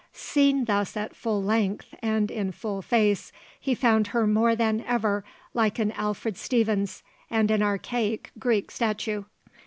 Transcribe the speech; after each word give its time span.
Seen 0.13 0.65
thus 0.65 0.97
at 0.97 1.15
full 1.15 1.43
length 1.43 1.93
and 2.01 2.31
in 2.31 2.51
full 2.53 2.81
face 2.81 3.31
he 3.59 3.75
found 3.75 4.07
her 4.07 4.25
more 4.25 4.55
than 4.55 4.83
ever 4.87 5.23
like 5.53 5.77
an 5.77 5.91
Alfred 5.91 6.37
Stevens 6.37 7.03
and 7.29 7.51
an 7.51 7.61
archaic 7.61 8.31
Greek 8.39 8.71
statue. 8.71 9.25